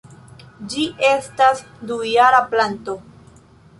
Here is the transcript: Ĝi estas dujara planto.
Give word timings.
Ĝi 0.75 0.85
estas 1.09 1.61
dujara 1.91 2.43
planto. 2.55 2.97